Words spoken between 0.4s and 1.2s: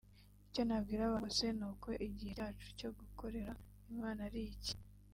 Icyo nabwira